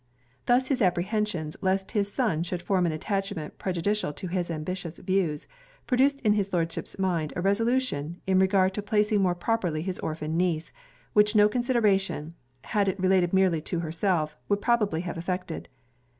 Thus 0.47 0.69
his 0.69 0.81
apprehensions 0.81 1.57
lest 1.61 1.91
his 1.91 2.11
son 2.11 2.41
should 2.41 2.63
form 2.63 2.87
an 2.87 2.91
attachment 2.91 3.59
prejudicial 3.59 4.11
to 4.13 4.25
his 4.29 4.49
ambitious 4.49 4.97
views, 4.97 5.45
produced 5.85 6.19
in 6.21 6.33
his 6.33 6.51
Lordship's 6.51 6.97
mind 6.97 7.33
a 7.35 7.41
resolution 7.41 8.19
in 8.25 8.39
regard 8.39 8.73
to 8.73 8.81
placing 8.81 9.21
more 9.21 9.35
properly 9.35 9.83
his 9.83 9.99
orphan 9.99 10.35
niece, 10.35 10.71
which 11.13 11.35
no 11.35 11.47
consideration, 11.47 12.33
had 12.63 12.87
it 12.87 12.99
related 12.99 13.31
merely 13.31 13.61
to 13.61 13.81
herself, 13.81 14.35
would 14.49 14.59
probably 14.59 15.01
have 15.01 15.19
effected. 15.19 15.69